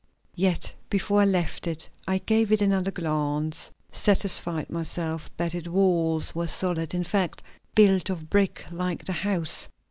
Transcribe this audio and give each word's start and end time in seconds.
Yet 0.33 0.73
before 0.89 1.21
I 1.21 1.25
left 1.25 1.67
it 1.67 1.87
I 2.07 2.17
gave 2.17 2.51
it 2.51 2.59
another 2.59 2.89
glance; 2.89 3.69
satisfied 3.91 4.67
myself 4.71 5.29
that 5.37 5.53
its 5.53 5.67
walls 5.67 6.33
were 6.33 6.47
solid; 6.47 6.95
in 6.95 7.03
fact, 7.03 7.43
built 7.75 8.09
of 8.09 8.27
brick 8.27 8.65
like 8.71 9.05
the 9.05 9.13
house. 9.13 9.67